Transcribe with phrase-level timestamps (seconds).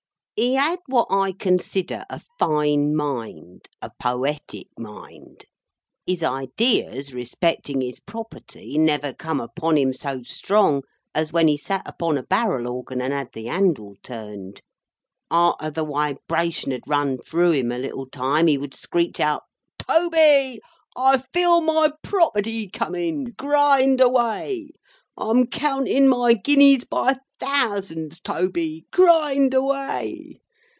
[0.37, 5.45] He had what I consider a fine mind—a poetic mind.
[6.07, 10.81] His ideas respectin his property never come upon him so strong
[11.13, 14.63] as when he sat upon a barrel organ and had the handle turned.
[15.29, 19.43] Arter the wibration had run through him a little time, he would screech out,
[19.77, 20.59] "Toby,
[20.95, 24.69] I feel my property coming—grind away!
[25.17, 30.37] I'm counting my guineas by thousands, Toby—grind away!